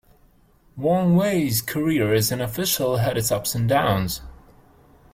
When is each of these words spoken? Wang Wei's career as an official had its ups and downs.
Wang 0.75 1.15
Wei's 1.15 1.61
career 1.61 2.11
as 2.11 2.31
an 2.31 2.41
official 2.41 2.97
had 2.97 3.19
its 3.19 3.31
ups 3.31 3.53
and 3.53 3.69
downs. 3.69 4.21